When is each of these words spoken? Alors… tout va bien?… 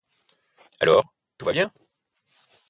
Alors… 0.79 1.05
tout 1.37 1.45
va 1.45 1.51
bien?… 1.53 1.71